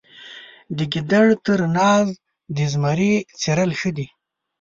د 0.77 0.79
ګیدړ 0.93 1.27
تر 1.45 1.59
ناز 1.75 2.07
د 2.55 2.57
زمري 2.71 3.13
څیرل 3.39 3.71
ښه 3.79 3.91
دي. 3.97 4.07